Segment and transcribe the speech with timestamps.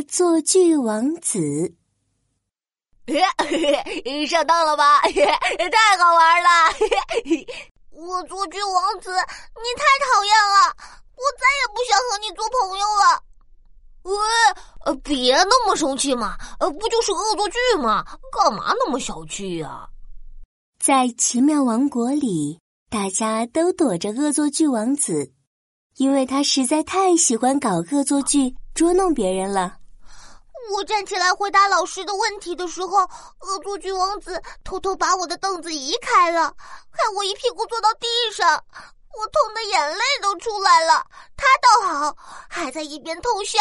[0.00, 1.38] 恶作剧王子。
[4.26, 5.02] 上当了吧？
[5.04, 6.48] 太好玩了！
[7.90, 10.74] 恶作剧王子，你太讨厌了，
[11.14, 13.22] 我再也不想和你做朋友了。
[14.04, 14.16] 喂，
[14.86, 18.02] 呃，别那么生气嘛，呃，不就是恶作剧吗？
[18.32, 19.86] 干嘛那么小气呀？
[20.78, 22.58] 在奇妙王国里，
[22.88, 25.34] 大家都躲着恶作剧王子，
[25.96, 29.79] 因为他实在太喜欢搞恶作剧，捉弄别人了。
[30.70, 32.98] 我站起来回答老师的问题的时候，
[33.40, 36.54] 恶作剧王子偷偷把我的凳子移开了，
[36.90, 38.64] 害我一屁股坐到地上，
[39.12, 41.04] 我痛的眼泪都出来了。
[41.36, 42.16] 他倒好，
[42.48, 43.58] 还在一边偷笑，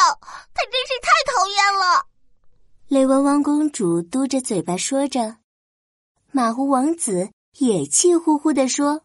[0.53, 2.05] 他真是太讨厌了。
[2.87, 5.37] 雷汪汪公主嘟着嘴巴说着。
[6.31, 9.01] 马虎王子也气呼呼地说：“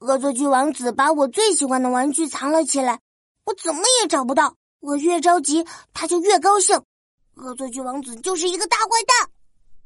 [0.00, 3.00] 恶作剧王子把我最喜欢的玩具藏了起来，
[3.44, 4.56] 我怎么也找不到。
[4.80, 6.80] 我越着急，他就越高兴。
[7.38, 9.30] 恶作剧王子就是一个大坏蛋。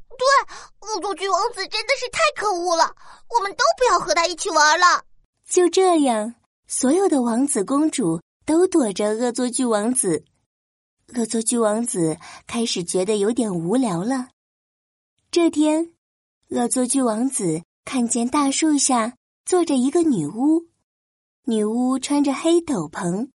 [0.09, 2.95] 对，恶作剧王子真的是太可恶了。
[3.29, 5.05] 我们都不要和他一起玩了。”
[5.49, 6.35] 就这样，
[6.67, 10.25] 所有的王子公主都躲着恶作剧王子。
[11.15, 14.29] 恶作剧王子开始觉得有点无聊了。
[15.31, 15.93] 这天。
[16.51, 19.17] 恶作剧王子看见大树下
[19.47, 20.67] 坐着一个女巫，
[21.47, 23.31] 女巫穿着黑斗篷，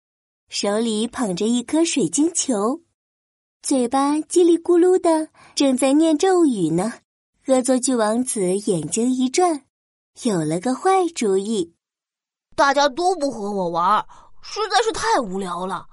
[0.48, 2.80] 手里捧着一颗水晶球，
[3.64, 6.92] 嘴巴叽里咕噜的正在念咒语呢。
[7.46, 9.64] 恶作剧王子眼睛一转，
[10.24, 11.72] 有了个坏主意：
[12.54, 14.04] 大家都不和我玩，
[14.42, 15.86] 实在是太无聊了。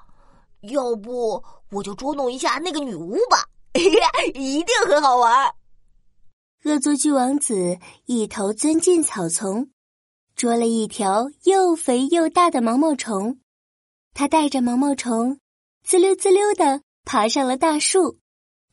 [0.64, 3.46] 要不我就捉弄一下那个女巫吧，
[4.36, 5.56] 一定很好玩。
[6.66, 9.70] 恶作剧王子一头钻进草丛，
[10.36, 13.40] 捉了一条又肥又大的毛毛虫。
[14.14, 15.40] 他带着毛毛虫，
[15.86, 18.18] 滋溜滋溜的爬上了大树，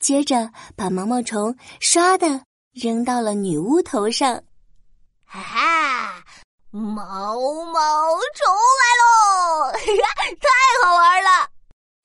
[0.01, 4.43] 接着把毛毛虫唰的扔到了女巫头上。
[5.25, 6.25] 哈哈，
[6.71, 6.83] 毛
[7.65, 7.81] 毛
[8.35, 9.73] 虫来喽！
[10.41, 10.49] 太
[10.85, 11.51] 好玩了。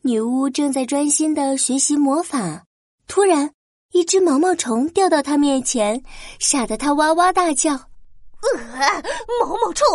[0.01, 2.63] 女巫正在专心的学习魔法，
[3.07, 3.53] 突然。
[3.91, 6.03] 一只毛毛虫掉到她面前，
[6.39, 7.73] 吓得她哇哇大叫
[8.41, 9.03] ：“呃，
[9.39, 9.87] 毛毛虫，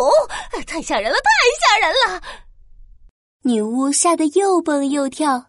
[0.65, 1.29] 太吓人了，太
[1.59, 2.21] 吓人了！”
[3.43, 5.48] 女巫吓得又蹦又跳，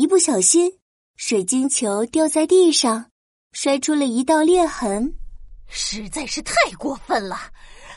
[0.00, 0.78] 一不小心，
[1.14, 3.10] 水晶球掉在地上，
[3.52, 5.14] 摔出了一道裂痕。
[5.68, 7.36] 实在是太过分了，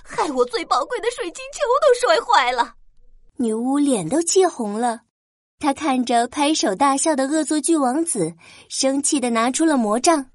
[0.03, 2.75] 害我最宝贵的水晶球都摔坏了。
[3.37, 5.03] 女巫脸都气红了。
[5.59, 8.35] 她看着拍手大笑的恶作剧王子，
[8.67, 10.29] 生气的拿出了魔杖。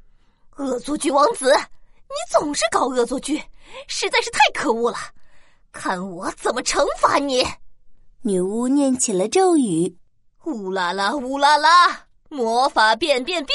[0.56, 3.42] 恶作剧王子，你总是搞恶作剧，
[3.88, 4.96] 实在是太可恶了！
[5.70, 7.46] 看我怎么惩罚你！
[8.22, 9.98] 女巫念起了咒语
[10.52, 13.54] ：“乌拉拉，乌拉拉，魔法变变变！”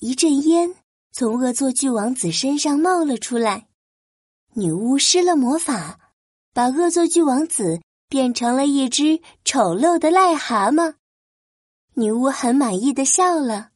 [0.00, 0.74] 一阵烟
[1.12, 3.66] 从恶作剧王子身上冒了出来。
[4.54, 5.98] 女巫施了魔法，
[6.52, 7.80] 把恶作剧王子。
[8.06, 10.94] 变成了一只丑陋的癞蛤蟆，
[11.94, 13.70] 女巫很满意的笑了。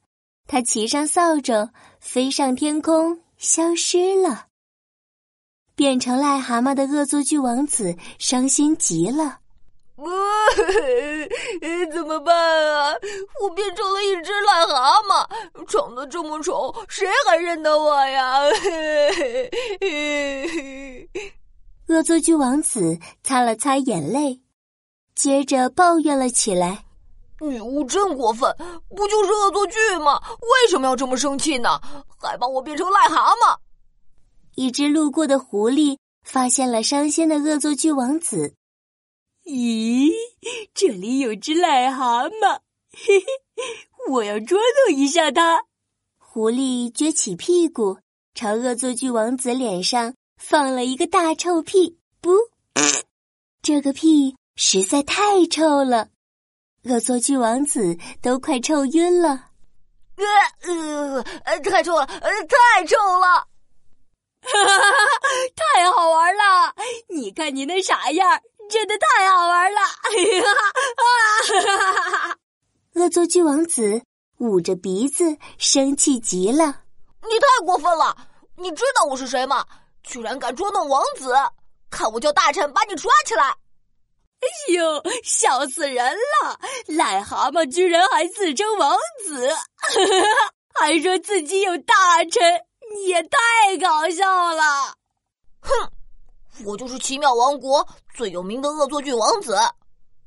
[0.47, 4.47] 她骑上扫帚，飞上天空，消失了。
[5.75, 9.41] 变成癞蛤蟆的恶作剧王子伤心极了。
[11.92, 12.32] 怎么办
[12.72, 12.94] 啊？
[13.42, 15.26] 我变成了一只癞蛤蟆，
[15.66, 18.42] 长得这么丑，谁还认得我呀？
[21.88, 24.41] 恶作剧王子擦了擦眼泪，
[25.16, 26.84] 接着抱怨了起来
[27.41, 28.54] ：“女巫真过分，
[28.94, 30.22] 不就是恶作剧吗？
[30.41, 31.81] 为什么要这么生气呢？
[32.20, 33.56] 还把我变成癞蛤蟆！”
[34.54, 38.54] 一只路过的狐狸发现了伤心的恶作剧王子。
[39.48, 40.12] “咦，
[40.75, 42.60] 这里有只癞蛤蟆，
[42.92, 43.26] 嘿嘿，
[44.10, 45.64] 我要捉弄一下它。”
[46.19, 47.98] 狐狸撅起屁股，
[48.34, 50.14] 朝恶作剧王子脸上。
[50.38, 52.31] 放了一个大臭屁，不，
[53.60, 56.10] 这个屁实在太臭了，
[56.84, 59.46] 恶作剧王子都快臭晕了。
[60.62, 63.49] 呃呃，太臭了，呃，太臭了，
[64.43, 64.96] 哈哈哈哈！
[65.56, 66.73] 太好玩了，
[67.08, 70.53] 你看你那傻样，真的太好玩了，哈
[70.97, 72.37] 哈哈哈！
[72.94, 74.03] 恶作剧王子
[74.38, 76.82] 捂着鼻子，生气极了。
[77.23, 78.17] 你太过分了，
[78.56, 79.65] 你知道我是谁吗？
[80.03, 81.35] 居然敢捉弄王子！
[81.91, 83.44] 看我叫大臣把你抓起来！
[84.41, 86.61] 哎呦，笑死人了！
[86.88, 89.49] 癞蛤蟆居然还自称王子，
[90.79, 92.43] 还说自己有大臣，
[93.06, 94.62] 也太搞笑了！
[96.58, 99.56] 哼，我就是奇妙王国最有名的恶作剧王子。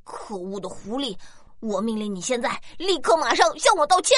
[0.03, 1.15] 可恶的狐狸，
[1.59, 4.17] 我命令你现在立刻马上向我道歉。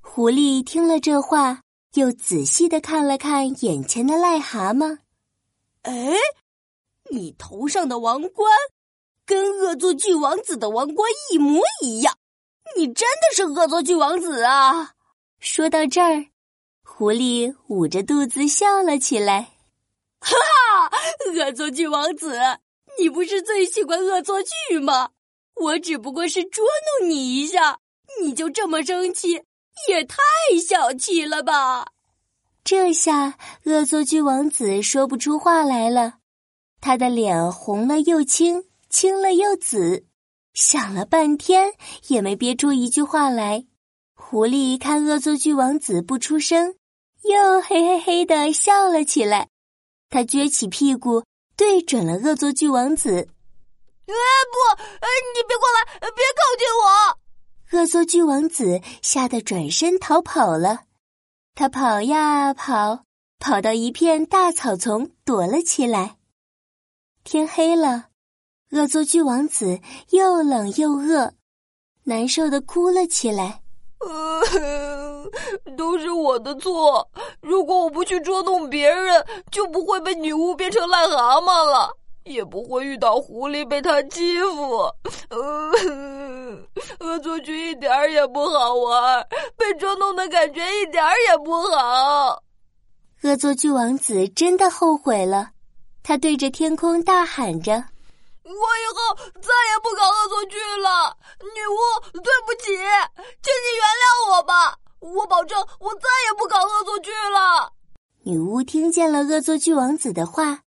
[0.00, 1.62] 狐狸听了这话，
[1.94, 4.98] 又仔细的看了看眼前的癞蛤蟆。
[5.82, 6.12] 哎，
[7.10, 8.52] 你头上的王冠
[9.24, 12.16] 跟恶作剧王子的王冠一模一样，
[12.76, 14.92] 你真的是恶作剧王子啊！
[15.38, 16.26] 说到这儿，
[16.84, 19.40] 狐狸捂着肚子笑了起来。
[20.20, 20.67] 哈哈，
[21.34, 22.38] 恶作剧王子，
[22.98, 25.10] 你不是最喜欢恶作剧吗？
[25.54, 26.64] 我只不过是捉
[27.00, 27.80] 弄你一下，
[28.22, 29.42] 你就这么生气，
[29.88, 30.16] 也太
[30.66, 31.86] 小气了吧！
[32.64, 36.18] 这下恶作剧王子说不出话来了，
[36.80, 40.06] 他的脸红了又青，青了又紫，
[40.54, 41.72] 想了半天
[42.08, 43.64] 也没憋出一句话来。
[44.14, 46.74] 狐狸看恶作剧王子不出声，
[47.24, 49.48] 又嘿嘿嘿的笑了起来。
[50.10, 51.24] 他撅起屁股，
[51.56, 53.10] 对准了恶作剧王子。
[53.10, 54.14] 哎
[54.50, 54.82] 不！
[54.82, 57.78] 哎，你别过来，别靠近我！
[57.78, 60.84] 恶作剧王子吓得转身逃跑了。
[61.54, 63.04] 他跑呀跑，
[63.38, 66.16] 跑到一片大草丛躲了起来。
[67.24, 68.06] 天黑了，
[68.70, 71.34] 恶作剧王子又冷又饿，
[72.04, 73.60] 难受的哭了起来。
[75.76, 77.08] 都是我的错！
[77.40, 81.90] 如果我不去捉弄别人，就不会被女巫变成癞蛤蟆了。
[82.24, 84.94] 也不会遇到狐狸被他欺负，
[87.00, 89.26] 恶作剧一点儿也不好玩，
[89.56, 92.42] 被捉弄的感觉一点儿也不好。
[93.22, 95.52] 恶作剧王子真的后悔了，
[96.02, 97.72] 他对着天空大喊着
[98.44, 101.16] ：“我以后再也不搞恶作剧了！
[101.40, 101.78] 女巫，
[102.12, 103.97] 对不起，请你原谅
[105.28, 107.72] 保证，我再也不搞恶作剧了。”
[108.24, 110.60] 女巫听见了恶作剧王子的话。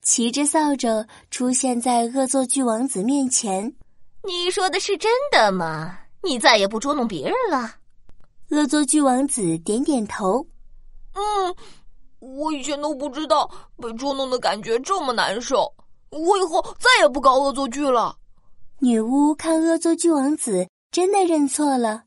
[0.00, 3.74] 骑着扫帚出现在恶作剧王子面前。
[4.24, 5.98] 你说的是真的吗？
[6.22, 7.74] 你再也不捉弄别人了？
[8.50, 10.46] 恶作剧王子点点头。
[11.14, 11.54] 嗯，
[12.20, 15.70] 我以前都不知道被捉弄的感觉这么难受。
[16.10, 18.16] 我以后再也不搞恶作剧了。
[18.78, 22.04] 女巫看恶作剧王子真的认错了，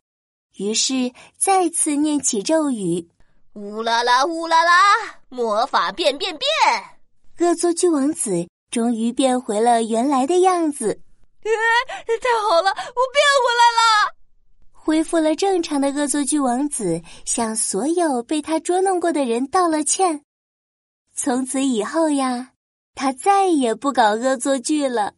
[0.58, 3.08] 于是再次念起咒语
[3.54, 4.72] ：“乌拉拉，乌拉拉，
[5.30, 6.48] 魔法变变变。”
[7.40, 11.02] 恶作剧王子终于变回了原来的样子，
[11.44, 14.16] 太好了，我变回来了！
[14.72, 20.24] 恢复了正常的恶作剧王子向所有被他捉弄过的人道了歉。
[21.16, 22.52] 从此以后呀，
[22.94, 25.14] 他再也不搞恶作剧了。